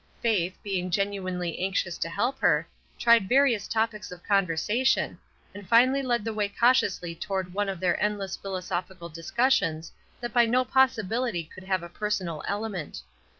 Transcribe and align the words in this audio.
Faith, 0.19 0.57
being 0.63 0.89
genuinely 0.89 1.59
anxious 1.59 1.95
to 1.95 2.09
help 2.09 2.39
her, 2.39 2.67
tried 2.97 3.29
various 3.29 3.67
topics 3.67 4.11
of 4.11 4.23
conversation, 4.23 5.19
and 5.53 5.67
finally 5.69 6.01
led 6.01 6.25
the 6.25 6.33
way 6.33 6.49
cautiously 6.49 7.13
toward 7.13 7.53
one 7.53 7.69
of 7.69 7.79
their 7.79 8.01
endless 8.01 8.35
philosophical 8.35 9.09
discussions 9.09 9.91
that 10.19 10.33
by 10.33 10.43
no 10.47 10.65
possibility 10.65 11.43
could 11.43 11.65
have 11.65 11.83
a 11.83 11.87
personal 11.87 12.43
element. 12.47 13.03